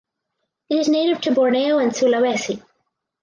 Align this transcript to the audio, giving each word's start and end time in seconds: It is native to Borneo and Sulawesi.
It 0.71 0.77
is 0.79 0.89
native 0.89 1.21
to 1.21 1.31
Borneo 1.31 1.77
and 1.77 1.91
Sulawesi. 1.91 2.63